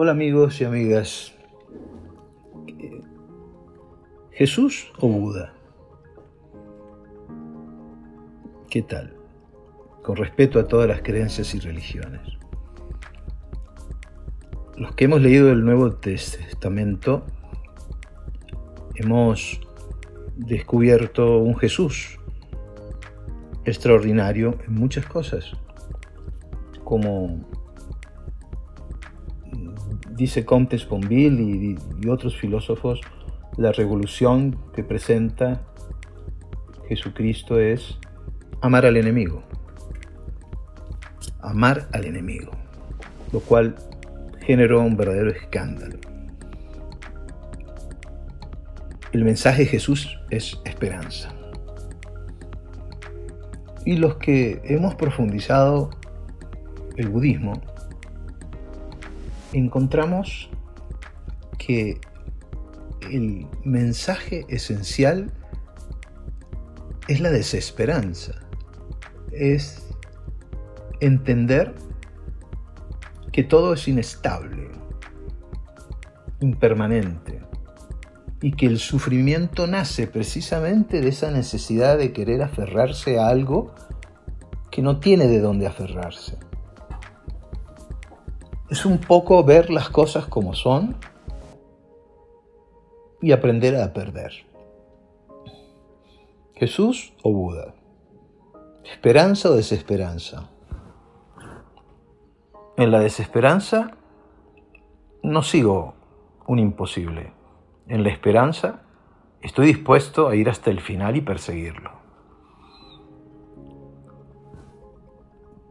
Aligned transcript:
Hola 0.00 0.12
amigos 0.12 0.60
y 0.60 0.64
amigas. 0.64 1.34
¿Jesús 4.30 4.92
o 5.00 5.08
Buda? 5.08 5.52
¿Qué 8.70 8.82
tal? 8.82 9.16
Con 10.04 10.14
respeto 10.14 10.60
a 10.60 10.68
todas 10.68 10.86
las 10.86 11.02
creencias 11.02 11.52
y 11.52 11.58
religiones. 11.58 12.20
Los 14.76 14.94
que 14.94 15.06
hemos 15.06 15.20
leído 15.20 15.50
el 15.50 15.64
Nuevo 15.64 15.92
Testamento 15.94 17.26
hemos 18.94 19.60
descubierto 20.36 21.38
un 21.38 21.56
Jesús 21.56 22.20
extraordinario 23.64 24.60
en 24.64 24.74
muchas 24.74 25.06
cosas, 25.06 25.54
como 26.84 27.57
dice 30.18 30.44
Comte 30.44 30.76
Sponville 30.76 31.40
y, 31.40 31.78
y 32.02 32.08
otros 32.08 32.36
filósofos, 32.36 33.00
la 33.56 33.72
revolución 33.72 34.58
que 34.74 34.82
presenta 34.82 35.62
Jesucristo 36.88 37.58
es 37.58 37.98
amar 38.60 38.84
al 38.84 38.96
enemigo. 38.96 39.42
Amar 41.40 41.88
al 41.92 42.04
enemigo, 42.04 42.50
lo 43.32 43.40
cual 43.40 43.76
generó 44.40 44.82
un 44.82 44.96
verdadero 44.96 45.30
escándalo. 45.30 45.98
El 49.12 49.24
mensaje 49.24 49.62
de 49.62 49.68
Jesús 49.68 50.18
es 50.30 50.60
esperanza. 50.64 51.32
Y 53.86 53.96
los 53.96 54.16
que 54.16 54.60
hemos 54.64 54.96
profundizado 54.96 55.90
el 56.96 57.08
budismo, 57.08 57.62
encontramos 59.52 60.50
que 61.58 62.00
el 63.10 63.46
mensaje 63.64 64.44
esencial 64.48 65.32
es 67.08 67.20
la 67.20 67.30
desesperanza, 67.30 68.34
es 69.32 69.86
entender 71.00 71.74
que 73.32 73.44
todo 73.44 73.74
es 73.74 73.88
inestable, 73.88 74.68
impermanente, 76.40 77.40
y 78.40 78.52
que 78.52 78.66
el 78.66 78.78
sufrimiento 78.78 79.66
nace 79.66 80.06
precisamente 80.06 81.00
de 81.00 81.08
esa 81.08 81.30
necesidad 81.30 81.98
de 81.98 82.12
querer 82.12 82.42
aferrarse 82.42 83.18
a 83.18 83.28
algo 83.28 83.74
que 84.70 84.82
no 84.82 85.00
tiene 85.00 85.26
de 85.26 85.40
dónde 85.40 85.66
aferrarse. 85.66 86.36
Es 88.70 88.84
un 88.84 88.98
poco 88.98 89.42
ver 89.44 89.70
las 89.70 89.88
cosas 89.88 90.26
como 90.26 90.54
son 90.54 90.96
y 93.22 93.32
aprender 93.32 93.74
a 93.76 93.92
perder. 93.92 94.32
Jesús 96.54 97.14
o 97.22 97.32
Buda. 97.32 97.74
Esperanza 98.84 99.50
o 99.50 99.54
desesperanza. 99.54 100.50
En 102.76 102.90
la 102.90 103.00
desesperanza 103.00 103.92
no 105.22 105.42
sigo 105.42 105.94
un 106.46 106.58
imposible. 106.58 107.32
En 107.86 108.02
la 108.02 108.10
esperanza 108.10 108.82
estoy 109.40 109.68
dispuesto 109.68 110.28
a 110.28 110.36
ir 110.36 110.50
hasta 110.50 110.70
el 110.70 110.80
final 110.80 111.16
y 111.16 111.22
perseguirlo. 111.22 111.92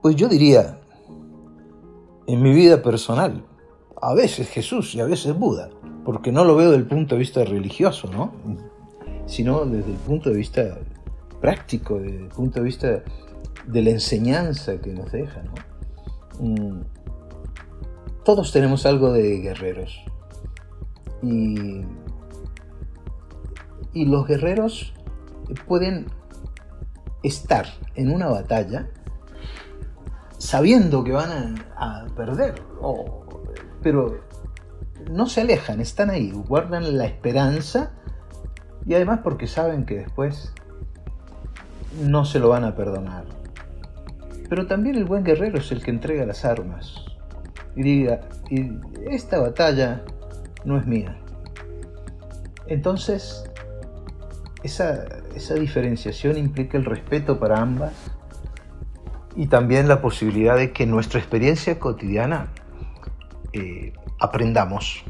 Pues 0.00 0.16
yo 0.16 0.28
diría, 0.28 0.80
en 2.26 2.42
mi 2.42 2.52
vida 2.52 2.82
personal, 2.82 3.44
a 4.00 4.14
veces 4.14 4.48
Jesús 4.48 4.94
y 4.94 5.00
a 5.00 5.04
veces 5.04 5.34
Buda 5.38 5.70
porque 6.04 6.30
no 6.30 6.44
lo 6.44 6.54
veo 6.54 6.70
desde 6.70 6.82
el 6.82 6.88
punto 6.88 7.14
de 7.14 7.20
vista 7.20 7.44
religioso, 7.44 8.10
¿no? 8.10 8.32
sino 9.26 9.64
desde 9.64 9.90
el 9.90 9.96
punto 9.98 10.30
de 10.30 10.36
vista 10.36 10.78
práctico, 11.40 11.98
desde 11.98 12.18
el 12.18 12.28
punto 12.28 12.60
de 12.60 12.64
vista 12.66 13.02
de 13.66 13.82
la 13.82 13.90
enseñanza 13.90 14.76
que 14.80 14.92
nos 14.92 15.10
deja. 15.10 15.42
Mm, 16.38 16.82
todos 18.22 18.52
tenemos 18.52 18.84
algo 18.84 19.12
de 19.12 19.38
guerreros. 19.38 20.04
Y 21.22 21.84
los 24.04 24.26
guerreros 24.26 24.92
pueden 25.66 26.06
estar 27.22 27.66
en 27.94 28.10
una 28.10 28.26
batalla 28.28 28.90
sabiendo 30.54 31.02
que 31.02 31.10
van 31.10 31.58
a, 31.76 32.04
a 32.04 32.06
perder, 32.14 32.54
pero 33.82 34.20
no 35.10 35.26
se 35.26 35.40
alejan, 35.40 35.80
están 35.80 36.10
ahí, 36.10 36.30
guardan 36.30 36.96
la 36.96 37.06
esperanza 37.06 37.90
y 38.86 38.94
además 38.94 39.18
porque 39.24 39.48
saben 39.48 39.84
que 39.84 39.96
después 39.96 40.52
no 42.00 42.24
se 42.24 42.38
lo 42.38 42.50
van 42.50 42.62
a 42.62 42.76
perdonar. 42.76 43.24
Pero 44.48 44.68
también 44.68 44.94
el 44.94 45.06
buen 45.06 45.24
guerrero 45.24 45.58
es 45.58 45.72
el 45.72 45.82
que 45.82 45.90
entrega 45.90 46.24
las 46.24 46.44
armas 46.44 47.04
y 47.74 47.82
diga, 47.82 48.20
esta 49.10 49.40
batalla 49.40 50.04
no 50.64 50.78
es 50.78 50.86
mía. 50.86 51.18
Entonces, 52.68 53.42
esa, 54.62 55.04
esa 55.34 55.54
diferenciación 55.54 56.38
implica 56.38 56.78
el 56.78 56.84
respeto 56.84 57.40
para 57.40 57.60
ambas 57.60 57.92
y 59.36 59.46
también 59.46 59.88
la 59.88 60.00
posibilidad 60.00 60.56
de 60.56 60.72
que 60.72 60.86
nuestra 60.86 61.18
experiencia 61.18 61.78
cotidiana 61.78 62.48
eh, 63.52 63.92
aprendamos. 64.18 65.04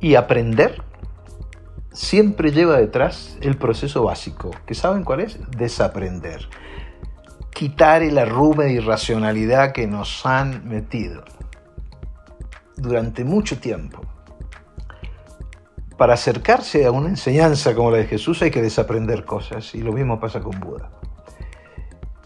Y 0.00 0.14
aprender 0.14 0.82
siempre 1.92 2.52
lleva 2.52 2.78
detrás 2.78 3.36
el 3.42 3.56
proceso 3.56 4.04
básico, 4.04 4.50
que 4.66 4.74
saben 4.74 5.04
cuál 5.04 5.20
es? 5.20 5.38
Desaprender. 5.50 6.48
Quitar 7.50 8.02
el 8.02 8.16
arrume 8.16 8.64
de 8.64 8.72
irracionalidad 8.74 9.72
que 9.72 9.86
nos 9.86 10.24
han 10.24 10.66
metido 10.68 11.24
durante 12.76 13.24
mucho 13.24 13.58
tiempo. 13.58 14.00
Para 15.98 16.14
acercarse 16.14 16.86
a 16.86 16.90
una 16.92 17.10
enseñanza 17.10 17.74
como 17.74 17.90
la 17.90 17.98
de 17.98 18.06
Jesús 18.06 18.40
hay 18.40 18.50
que 18.50 18.62
desaprender 18.62 19.26
cosas 19.26 19.74
y 19.74 19.82
lo 19.82 19.92
mismo 19.92 20.18
pasa 20.18 20.40
con 20.40 20.58
Buda. 20.58 20.90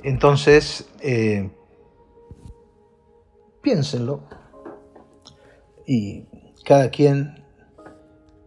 Entonces, 0.04 0.86
eh, 1.00 1.50
piénsenlo 3.62 4.20
y 5.86 6.26
cada 6.62 6.90
quien 6.90 7.42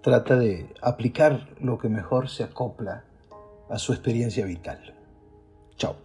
trata 0.04 0.38
de 0.38 0.72
aplicar 0.84 1.50
lo 1.60 1.80
que 1.80 1.90
mejor 1.90 2.30
se 2.30 2.44
acopla 2.44 3.06
a 3.72 3.80
su 3.80 3.92
experiencia 3.92 4.46
vital. 4.46 4.96
Chao. 5.78 5.96